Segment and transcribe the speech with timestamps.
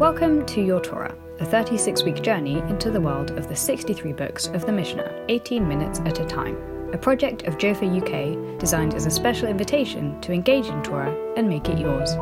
[0.00, 4.46] Welcome to Your Torah, a 36 week journey into the world of the 63 books
[4.46, 6.56] of the Mishnah, 18 minutes at a time,
[6.94, 11.50] a project of Jofa UK designed as a special invitation to engage in Torah and
[11.50, 12.12] make it yours.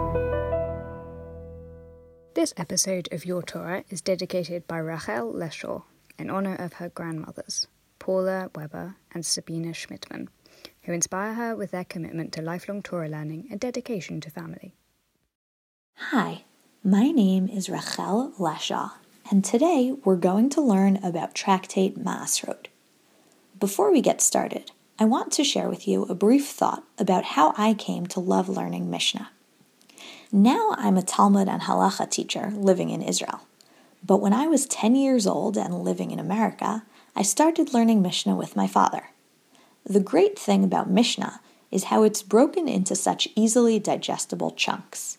[2.34, 5.84] This episode of Your Torah is dedicated by Rachel Leshaw
[6.18, 7.68] in honor of her grandmothers,
[8.00, 10.26] Paula Weber and Sabina Schmidtman,
[10.82, 14.74] who inspire her with their commitment to lifelong Torah learning and dedication to family.
[15.94, 16.42] Hi,
[16.88, 18.92] my name is Rachel Leshaw,
[19.30, 22.68] and today we're going to learn about Tractate Maasrot.
[23.60, 27.52] Before we get started, I want to share with you a brief thought about how
[27.58, 29.28] I came to love learning Mishnah.
[30.32, 33.42] Now I'm a Talmud and Halacha teacher living in Israel.
[34.02, 38.34] But when I was 10 years old and living in America, I started learning Mishnah
[38.34, 39.10] with my father.
[39.84, 45.18] The great thing about Mishnah is how it's broken into such easily digestible chunks.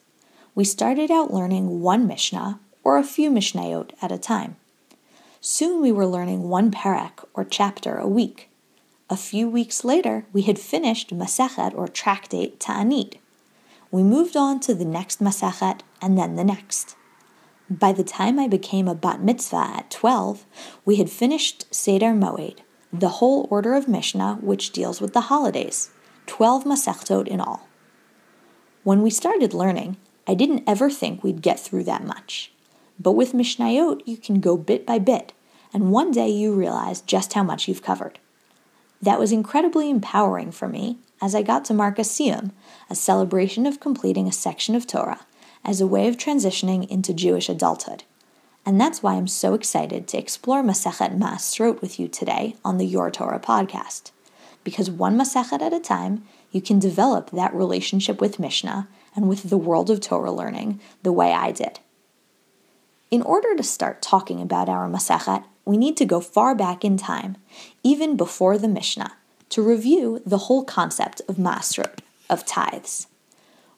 [0.55, 4.55] We started out learning one Mishnah or a few Mishnayot at a time.
[5.41, 8.49] Soon we were learning one perek or chapter a week.
[9.09, 13.15] A few weeks later, we had finished Masechet or Tractate Ta'anit.
[13.89, 16.95] We moved on to the next Masechet and then the next.
[17.69, 20.45] By the time I became a bat mitzvah at 12,
[20.85, 22.57] we had finished Seder Moed,
[22.91, 25.91] the whole order of Mishnah which deals with the holidays,
[26.25, 27.67] 12 Masechtot in all.
[28.83, 29.97] When we started learning,
[30.29, 32.51] I didn't ever think we'd get through that much.
[32.99, 35.33] But with Mishnayot, you can go bit by bit,
[35.73, 38.19] and one day you realize just how much you've covered.
[39.01, 42.51] That was incredibly empowering for me as I got to mark a Siyum,
[42.91, 45.25] a celebration of completing a section of Torah,
[45.65, 48.03] as a way of transitioning into Jewish adulthood.
[48.67, 52.85] And that's why I'm so excited to explore Masechet Maasrot with you today on the
[52.85, 54.11] Your Torah podcast.
[54.63, 59.49] Because one Masechet at a time, you can develop that relationship with Mishnah and with
[59.49, 61.79] the world of Torah learning the way I did.
[63.11, 66.97] In order to start talking about our Masechet, we need to go far back in
[66.97, 67.37] time,
[67.83, 69.13] even before the Mishnah,
[69.49, 71.99] to review the whole concept of Masrot,
[72.29, 73.07] of tithes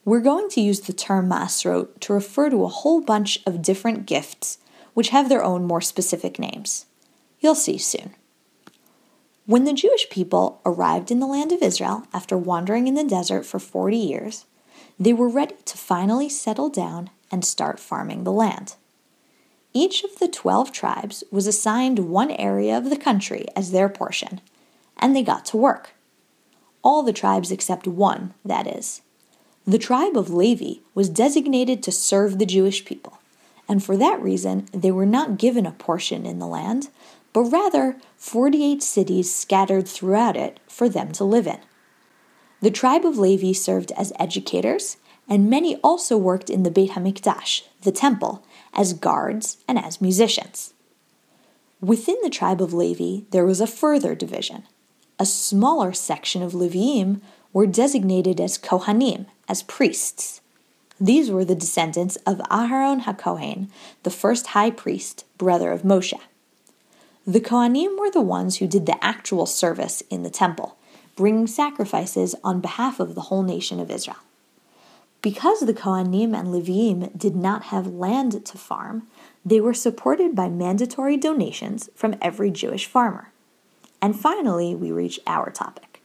[0.04, 4.06] we're going to use the term masrot to refer to a whole bunch of different
[4.06, 4.58] gifts
[4.94, 6.86] which have their own more specific names.
[7.40, 8.14] You'll see soon.
[9.46, 13.46] When the Jewish people arrived in the land of Israel after wandering in the desert
[13.46, 14.46] for 40 years,
[15.02, 18.76] they were ready to finally settle down and start farming the land.
[19.74, 24.42] Each of the 12 tribes was assigned one area of the country as their portion,
[24.98, 25.96] and they got to work.
[26.84, 29.02] All the tribes except one, that is.
[29.66, 33.18] The tribe of Levi was designated to serve the Jewish people,
[33.68, 36.90] and for that reason they were not given a portion in the land,
[37.34, 41.60] but rather 48 cities scattered throughout it for them to live in.
[42.62, 47.64] The tribe of Levi served as educators, and many also worked in the Beit HaMikdash,
[47.82, 50.74] the temple, as guards and as musicians.
[51.82, 54.64] Within the tribe of Levi, there was a further division.
[55.18, 60.42] A smaller section of Leviim were designated as Kohanim, as priests.
[61.00, 63.70] These were the descendants of Aharon HaKohen,
[64.04, 66.20] the first high priest, brother of Moshe.
[67.26, 70.78] The Kohanim were the ones who did the actual service in the temple,
[71.22, 74.18] bringing sacrifices on behalf of the whole nation of Israel.
[75.22, 79.04] Because the Kohanim and Levim did not have land to farm,
[79.46, 83.32] they were supported by mandatory donations from every Jewish farmer.
[84.02, 86.02] And finally, we reach our topic.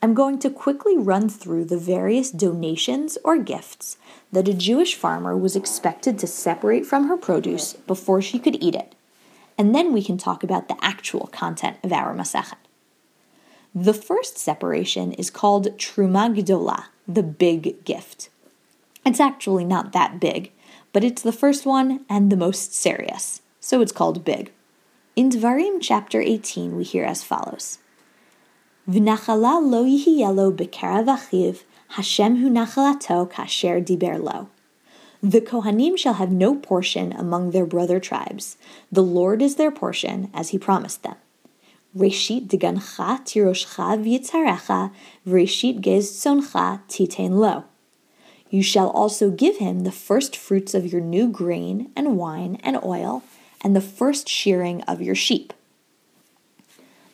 [0.00, 3.98] I'm going to quickly run through the various donations or gifts
[4.32, 8.74] that a Jewish farmer was expected to separate from her produce before she could eat
[8.74, 8.94] it,
[9.58, 12.67] and then we can talk about the actual content of our Masechet.
[13.74, 18.30] The first separation is called Truma Gdola, the big gift.
[19.04, 20.52] It's actually not that big,
[20.92, 24.52] but it's the first one and the most serious, so it's called big.
[25.16, 27.78] In Dvarim chapter 18, we hear as follows.
[28.88, 34.48] V'nachala lo yihiyelo b'karav achiv, Hashem hu nachalato kasher diber lo.
[35.22, 38.56] The Kohanim shall have no portion among their brother tribes.
[38.90, 41.16] The Lord is their portion, as he promised them.
[41.96, 44.92] Reshit degancha tiroshcha v'yitzarecha,
[45.26, 47.64] v'reshit gez tzoncha titen lo.
[48.50, 52.78] You shall also give him the first fruits of your new grain and wine and
[52.82, 53.22] oil,
[53.62, 55.52] and the first shearing of your sheep.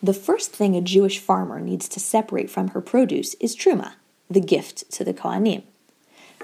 [0.03, 3.93] The first thing a Jewish farmer needs to separate from her produce is truma,
[4.29, 5.63] the gift to the Kohanim.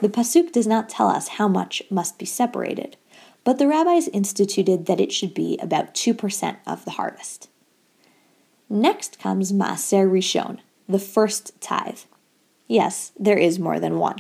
[0.02, 2.98] The Pasuk does not tell us how much must be separated,
[3.44, 7.50] but the rabbis instituted that it should be about 2% of the harvest.
[8.72, 12.00] Next comes Maaser Rishon, the first tithe.
[12.70, 14.20] Yes, there is more than one.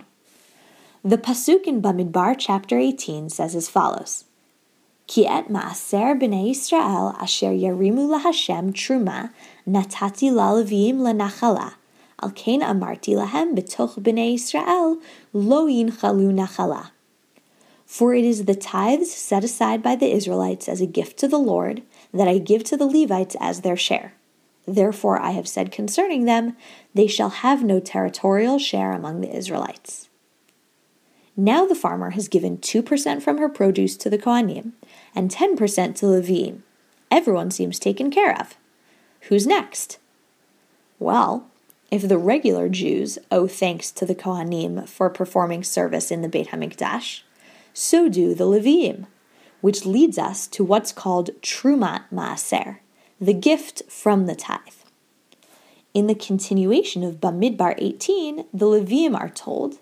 [1.05, 4.25] The Pasuk in Bamidbar chapter 18 says as follows
[5.07, 9.31] Ki et maaser b'nei Yisrael asher yarimu lahashem truma
[9.65, 11.75] natati lalevim lenachala
[12.21, 15.01] al kain amarti lahem b'toch b'nei Yisrael
[15.31, 16.89] lo yinchalu nachala.
[17.85, 21.39] For it is the tithes set aside by the Israelites as a gift to the
[21.39, 21.83] Lord
[22.13, 24.11] that I give to the Levites as their share.
[24.67, 26.55] Therefore I have said concerning them,
[26.93, 30.09] they shall have no territorial share among the Israelites.
[31.35, 34.73] Now the farmer has given 2% from her produce to the Kohanim
[35.15, 36.61] and 10% to the Levim.
[37.09, 38.55] Everyone seems taken care of.
[39.21, 39.97] Who's next?
[40.99, 41.47] Well,
[41.89, 46.49] if the regular Jews owe thanks to the Kohanim for performing service in the Beit
[46.49, 47.21] HaMikdash,
[47.73, 49.07] so do the Levim,
[49.61, 52.77] which leads us to what's called Trumat Maaser,
[53.21, 54.81] the gift from the tithe.
[55.93, 59.75] In the continuation of Bamidbar 18, the Levim are told,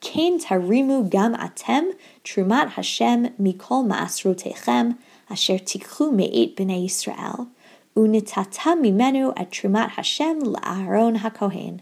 [0.00, 1.92] Kain tarimu gam atem
[2.24, 4.96] trumat Hashem mikol maasrotechem
[5.28, 7.48] asher tikchu me'et b'nei Yisrael
[7.94, 11.80] unitata mimenu at trumat Hashem la'aron hakohen.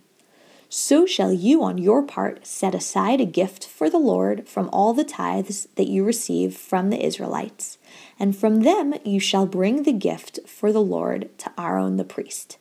[0.69, 4.95] So shall you on your part set aside a gift for the Lord from all
[4.95, 7.78] the tithes that you receive from the Israelites,
[8.19, 12.59] and from them you shall bring the gift for the Lord to Aaron the priest.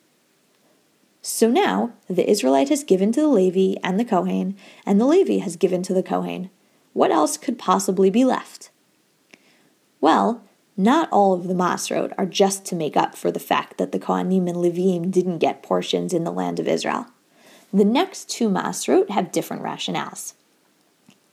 [1.21, 4.56] So now the Israelite has given to the Levi and the Kohen,
[4.86, 6.50] and the Levi has given to the Kohen.
[6.94, 8.69] What else could possibly be left?
[10.00, 10.44] Well,
[10.77, 14.00] not all of the Masrot are just to make up for the fact that the
[14.00, 17.07] Kohanim and Levim didn't get portions in the land of Israel.
[17.74, 20.33] The next two Masrot have different rationales.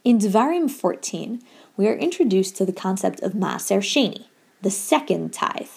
[0.02, 1.40] In Devarim 14,
[1.77, 4.25] we are introduced to the concept of Maaser Sheni,
[4.61, 5.69] the second tithe.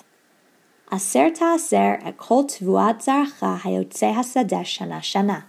[0.93, 5.45] Aser ta'aser et kol tvuat zarcha hayotze hasadeh shana shana.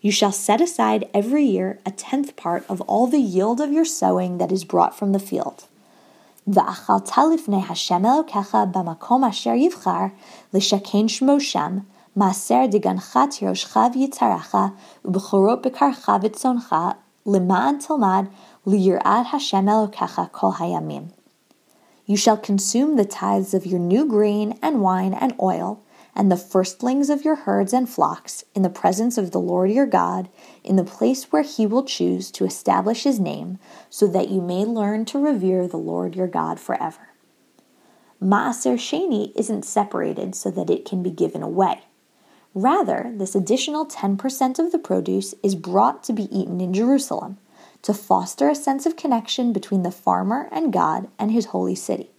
[0.00, 3.84] You shall set aside every year a tenth part of all the yield of your
[3.84, 5.66] sowing that is brought from the field.
[6.46, 10.04] ואכלת לפני השם אלוקיך במקום אשר יבחר
[10.54, 11.78] לשכן שמו שם,
[12.16, 14.54] מעשר דגנך תירושך ויצרך,
[15.04, 16.76] ובכורות בקרך וצונך,
[19.23, 21.11] Hashem Elokecha Kol Hayamim.
[22.05, 25.83] You shall consume the tithes of your new grain and wine and oil,
[26.13, 29.87] and the firstlings of your herds and flocks, in the presence of the Lord your
[29.87, 30.29] God,
[30.63, 33.57] in the place where he will choose to establish his name,
[33.89, 37.09] so that you may learn to revere the Lord your God forever.
[38.21, 41.85] Maaser Sheni isn't separated so that it can be given away.
[42.55, 47.37] Rather, this additional 10% of the produce is brought to be eaten in Jerusalem
[47.81, 52.11] to foster a sense of connection between the farmer and God and his holy city.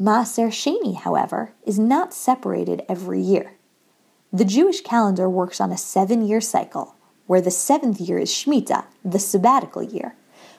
[0.00, 3.52] Maaser Sheni, however, is not separated every year.
[4.32, 6.96] The Jewish calendar works on a seven year cycle,
[7.26, 10.14] where the seventh year is Shemitah, the sabbatical year,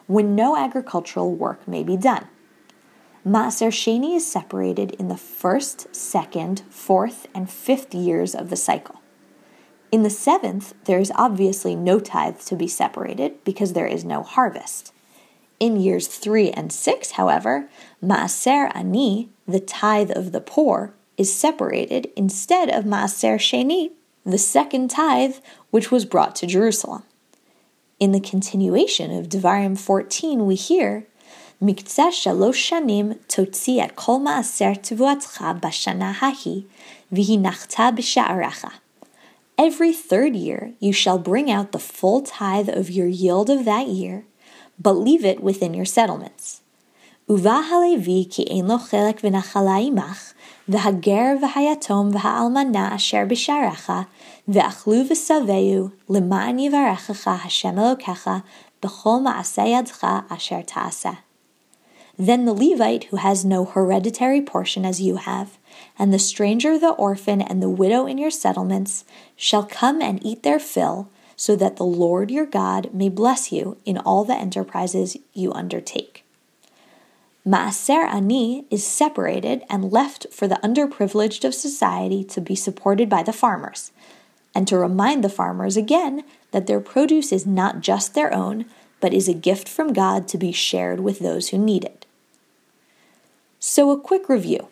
[0.06, 2.28] when no agricultural work may be done.
[3.28, 9.02] Maaser Sheni is separated in the first, second, fourth, and fifth years of the cycle.
[9.92, 14.24] In the seventh, there is obviously no tithe to be separated because there is no
[14.24, 14.94] harvest.
[15.60, 17.68] In years three and six, however,
[18.02, 23.92] Maaser Ani, the tithe of the poor, is separated instead of Maaser Sheni,
[24.26, 25.36] the second tithe
[25.70, 27.04] which was brought to Jerusalem.
[28.00, 31.08] In the continuation of Devarim 14, we hear,
[31.63, 36.63] מקצה שלוש שנים תוציא את כל מעשר תבואתך בשנה ההיא,
[37.13, 38.67] והנחת בשעריך.
[39.61, 43.87] Every third year you shall bring out the full tithe of your yield of that
[43.89, 44.25] year,
[44.83, 46.63] but leave it within your settlements.
[47.29, 50.33] ובא הלוי כי אין לו חלק ונחלה עמך,
[50.69, 53.93] והגר והיתום והאלמנה אשר בשעריך,
[54.49, 58.31] ואכלו ושבעו, למען יברכך השם אלוקיך,
[58.83, 61.11] בכל מעשה ידך אשר תעשה.
[62.20, 65.58] Then the Levite who has no hereditary portion as you have,
[66.00, 69.06] and the stranger, the orphan, and the widow in your settlements
[69.36, 73.78] shall come and eat their fill, so that the Lord your God may bless you
[73.86, 76.24] in all the enterprises you undertake.
[77.46, 83.24] Maaser Ani is separated and left for the underprivileged of society to be supported by
[83.24, 83.92] the farmers,
[84.56, 88.66] and to remind the farmers again that their produce is not just their own,
[89.00, 91.97] but is a gift from God to be shared with those who need it.
[93.60, 94.68] So, a quick review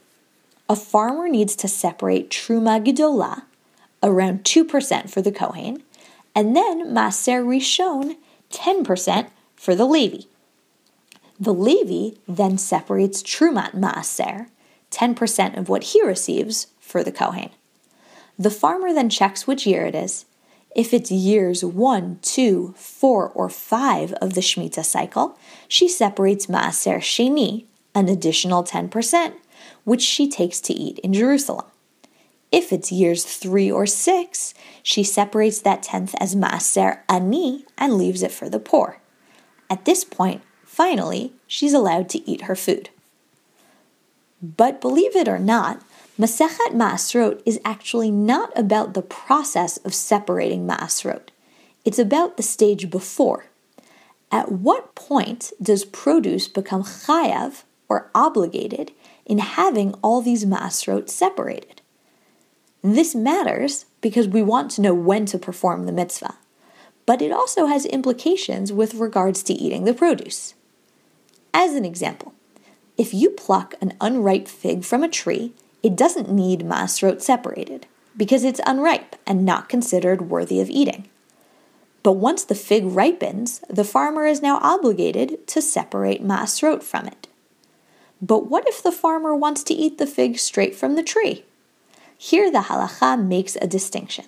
[0.67, 3.43] a farmer needs to separate Truma Gedolah,
[4.01, 5.83] around 2% for the Kohen,
[6.33, 8.17] and then Maaser Rishon,
[8.51, 10.23] 10% for the Levi.
[11.39, 14.47] The Levi then separates Trumat Maaser,
[14.91, 17.49] 10% of what he receives, for the Kohen.
[18.37, 20.25] The farmer then checks which year it is.
[20.75, 25.37] If it's years 1, 2, 4, or 5 of the Shemitah cycle,
[25.67, 27.65] she separates Maaser Sheni,
[27.95, 29.33] an additional 10%,
[29.85, 31.65] which she takes to eat in Jerusalem.
[32.51, 38.21] If it's years 3 or 6, she separates that tenth as Maaser Ani and leaves
[38.21, 38.99] it for the poor.
[39.69, 42.89] At this point, finally, she's allowed to eat her food.
[44.41, 45.81] But believe it or not,
[46.19, 51.29] Masechet Maasrot is actually not about the process of separating Maasrot.
[51.83, 53.45] It's about the stage before.
[54.31, 58.91] At what point does produce become chayav, or obligated,
[59.25, 61.81] in having all these Maasrot separated?
[62.81, 66.35] This matters because we want to know when to perform the mitzvah,
[67.05, 70.53] but it also has implications with regards to eating the produce.
[71.53, 72.33] As an example,
[72.97, 75.53] if you pluck an unripe fig from a tree
[75.85, 77.85] it doesn't need maasrot separated
[78.17, 81.07] because it's unripe and not considered worthy of eating.
[82.01, 87.24] But once the fig ripens, the farmer is now obligated to separate maasrot from it.
[88.25, 91.45] But what if the farmer wants to eat the fig straight from the tree?
[92.17, 94.25] Here the halacha makes a distinction.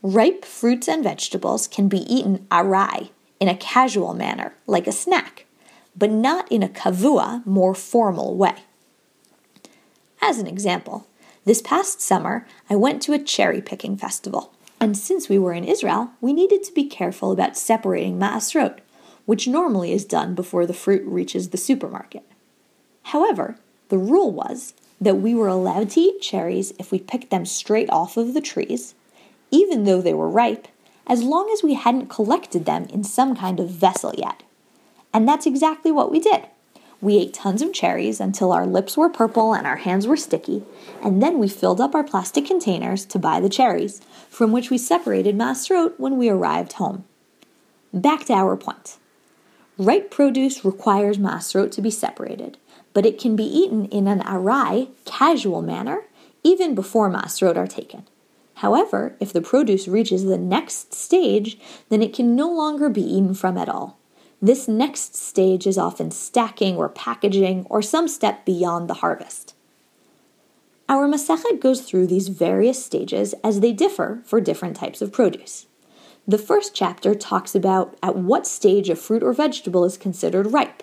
[0.00, 5.44] Ripe fruits and vegetables can be eaten arai, in a casual manner, like a snack,
[5.94, 8.54] but not in a kavua, more formal way.
[10.22, 11.06] As an example,
[11.44, 14.54] this past summer I went to a cherry picking festival.
[14.80, 18.78] And since we were in Israel, we needed to be careful about separating ma'asrot,
[19.26, 22.26] which normally is done before the fruit reaches the supermarket.
[23.04, 23.56] However,
[23.88, 27.90] the rule was that we were allowed to eat cherries if we picked them straight
[27.90, 28.94] off of the trees,
[29.50, 30.68] even though they were ripe,
[31.06, 34.42] as long as we hadn't collected them in some kind of vessel yet.
[35.12, 36.46] And that's exactly what we did.
[37.00, 40.62] We ate tons of cherries until our lips were purple and our hands were sticky,
[41.02, 44.78] and then we filled up our plastic containers to buy the cherries, from which we
[44.78, 47.04] separated Maasrot when we arrived home.
[47.92, 48.98] Back to our point.
[49.76, 52.56] Ripe produce requires Maasrot to be separated,
[52.92, 56.04] but it can be eaten in an arai, casual manner,
[56.44, 58.06] even before Maasrot are taken.
[58.56, 61.58] However, if the produce reaches the next stage,
[61.88, 63.98] then it can no longer be eaten from at all.
[64.40, 69.54] This next stage is often stacking or packaging or some step beyond the harvest.
[70.88, 75.66] Our Masechet goes through these various stages as they differ for different types of produce.
[76.26, 80.82] The first chapter talks about at what stage a fruit or vegetable is considered ripe.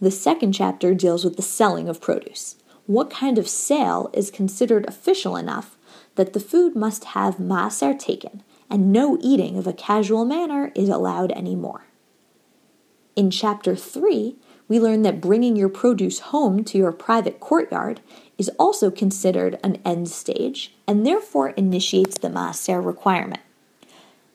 [0.00, 2.56] The second chapter deals with the selling of produce.
[2.86, 5.76] What kind of sale is considered official enough
[6.16, 10.88] that the food must have maaser taken, and no eating of a casual manner is
[10.88, 11.86] allowed anymore.
[13.16, 14.36] In chapter 3,
[14.68, 18.00] we learn that bringing your produce home to your private courtyard
[18.36, 23.40] is also considered an end stage and therefore initiates the maaser requirement.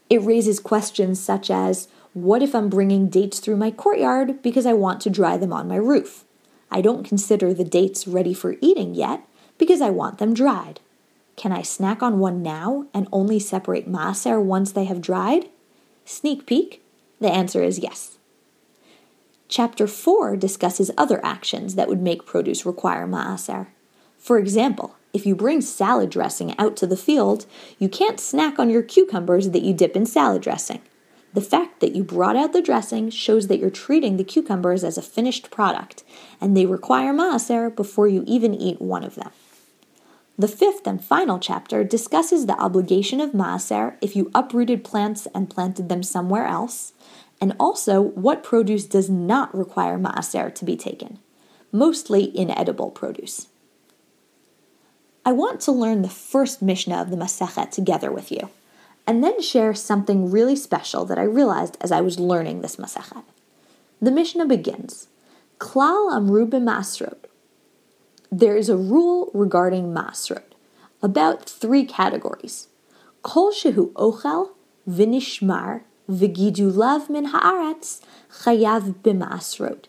[0.09, 4.73] It raises questions such as what if I'm bringing dates through my courtyard because I
[4.73, 6.25] want to dry them on my roof?
[6.69, 9.25] I don't consider the dates ready for eating yet
[9.57, 10.81] because I want them dried.
[11.37, 15.49] Can I snack on one now and only separate maaser once they have dried?
[16.03, 16.83] Sneak peek?
[17.21, 18.17] The answer is yes.
[19.47, 23.67] Chapter 4 discusses other actions that would make produce require ma'aser.
[24.17, 27.45] For example, if you bring salad dressing out to the field,
[27.79, 30.81] you can't snack on your cucumbers that you dip in salad dressing.
[31.33, 34.97] The fact that you brought out the dressing shows that you're treating the cucumbers as
[34.97, 36.03] a finished product,
[36.41, 39.31] and they require maaser before you even eat one of them.
[40.37, 45.49] The fifth and final chapter discusses the obligation of maaser if you uprooted plants and
[45.49, 46.93] planted them somewhere else,
[47.39, 51.19] and also what produce does not require maaser to be taken,
[51.71, 53.47] mostly inedible produce.
[55.23, 58.49] I want to learn the first Mishnah of the Masechet together with you,
[59.07, 63.23] and then share something really special that I realized as I was learning this Masechet.
[64.01, 65.07] The Mishnah begins,
[65.59, 67.25] Klal amru b'masrot.
[68.31, 70.53] There is a rule regarding masrot,
[71.03, 72.67] about three categories.
[73.21, 74.51] Kol shehu ochel,
[74.89, 78.01] v'nishmar, V'gidulav min haaretz
[78.43, 79.85] chayav b'masrot.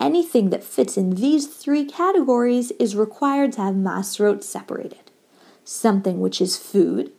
[0.00, 5.10] Anything that fits in these three categories is required to have masrot separated.
[5.64, 7.12] Something which is food,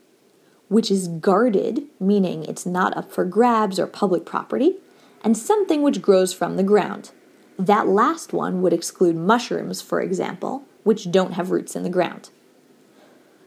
[0.67, 4.77] which is guarded, meaning it's not up for grabs or public property,
[5.24, 7.12] and something which grows from the ground.
[7.57, 12.29] That last one would exclude mushrooms, for example, which don't have roots in the ground.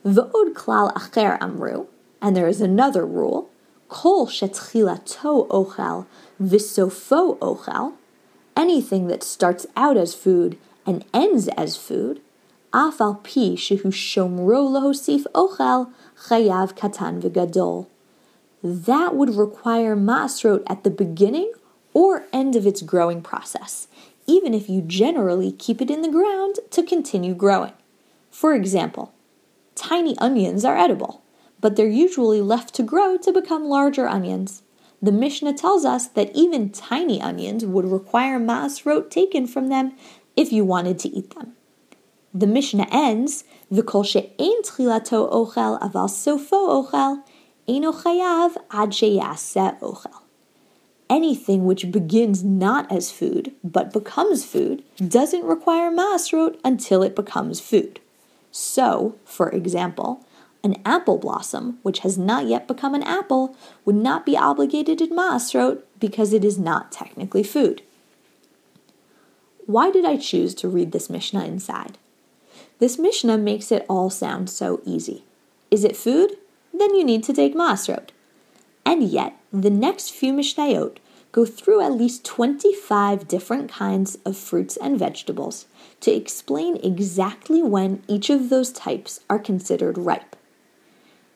[0.04, 1.86] V'od klal acher amru,
[2.22, 3.50] and there is another rule,
[3.88, 6.06] Kol shetchilato ochel
[6.40, 7.94] visofo ochel,
[8.56, 12.20] anything that starts out as food and ends as food,
[12.72, 15.90] afal pi shehu shomro lohosif ochel
[16.26, 17.86] chayav katan v'gadol.
[18.62, 21.52] that would require maasrot at the beginning
[21.94, 23.88] or end of its growing process,
[24.26, 27.72] even if you generally keep it in the ground to continue growing.
[28.30, 29.12] For example,
[29.74, 31.22] tiny onions are edible,
[31.60, 34.62] but they're usually left to grow to become larger onions.
[35.00, 39.94] The Mishnah tells us that even tiny onions would require maasrot taken from them
[40.36, 41.54] if you wanted to eat them.
[42.34, 47.22] The Mishnah ends, V'kol she'ein tchilato ochel aval sofo ochel,
[47.68, 48.90] eino chayav ad
[49.80, 50.22] ochel.
[51.10, 57.60] Anything which begins not as food, but becomes food, doesn't require maasrot until it becomes
[57.60, 58.00] food.
[58.50, 60.24] So, for example,
[60.64, 65.10] an apple blossom, which has not yet become an apple, would not be obligated in
[65.10, 67.82] maasrot because it is not technically food.
[69.66, 71.98] Why did I choose to read this Mishnah inside?
[72.78, 75.24] This Mishnah makes it all sound so easy.
[75.70, 76.36] Is it food?
[76.72, 78.10] Then you need to take maasrot.
[78.86, 80.98] And yet, the next few Mishnayot
[81.32, 85.66] go through at least 25 different kinds of fruits and vegetables
[86.00, 90.36] to explain exactly when each of those types are considered ripe.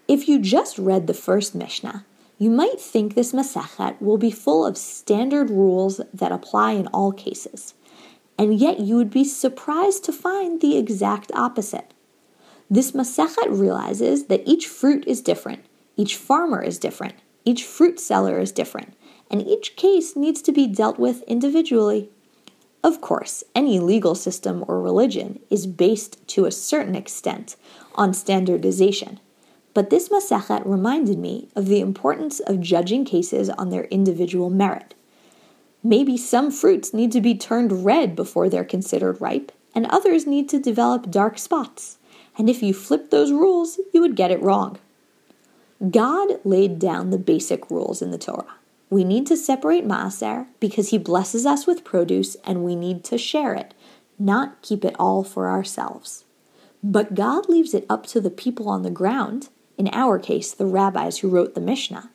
[0.09, 2.05] If you just read the first Mishnah,
[2.39, 7.13] you might think this Masechet will be full of standard rules that apply in all
[7.13, 7.75] cases,
[8.39, 11.93] and yet you would be surprised to find the exact opposite.
[12.71, 15.65] This Masechet realizes that each fruit is different,
[15.97, 18.95] each farmer is different, each fruit seller is different,
[19.31, 22.11] and each case needs to be dealt with individually.
[22.85, 27.57] Of course, any legal system or religion is based to a certain extent
[27.95, 29.21] on standardization,
[29.75, 34.95] but this Masechet reminded me of the importance of judging cases on their individual merit.
[35.85, 40.49] Maybe some fruits need to be turned red before they're considered ripe, and others need
[40.51, 41.99] to develop dark spots.
[42.39, 44.79] And if you flipped those rules, you would get it wrong.
[45.91, 48.55] God laid down the basic rules in the Torah.
[48.89, 53.19] We need to separate maaser because he blesses us with produce and we need to
[53.19, 53.75] share it,
[54.19, 56.25] not keep it all for ourselves.
[56.83, 60.67] But God leaves it up to the people on the ground, in our case, the
[60.67, 62.11] rabbis who wrote the Mishnah,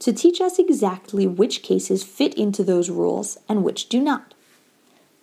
[0.00, 4.34] to teach us exactly which cases fit into those rules and which do not.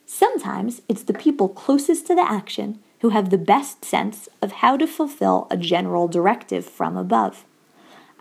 [0.05, 4.77] Sometimes it's the people closest to the action who have the best sense of how
[4.77, 7.45] to fulfill a general directive from above.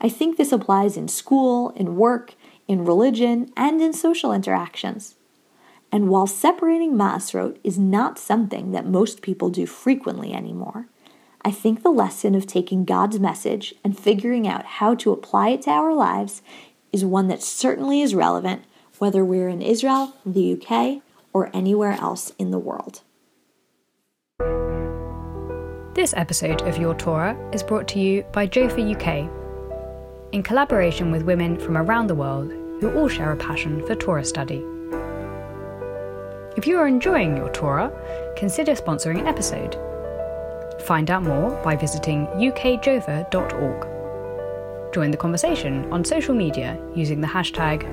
[0.00, 2.34] I think this applies in school, in work,
[2.66, 5.16] in religion, and in social interactions.
[5.92, 10.86] And while separating Maasrot is not something that most people do frequently anymore,
[11.42, 15.62] I think the lesson of taking God's message and figuring out how to apply it
[15.62, 16.42] to our lives
[16.92, 18.64] is one that certainly is relevant
[18.98, 23.00] whether we're in Israel, the UK, or anywhere else in the world.
[25.94, 29.30] This episode of Your Torah is brought to you by Jofa UK
[30.32, 32.50] in collaboration with women from around the world
[32.80, 34.62] who all share a passion for Torah study.
[36.58, 37.90] If you are enjoying your Torah,
[38.36, 39.78] consider sponsoring an episode.
[40.90, 43.86] Find out more by visiting ukjova.org.
[44.92, 47.86] Join the conversation on social media using the hashtag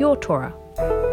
[0.00, 1.11] YourTorah.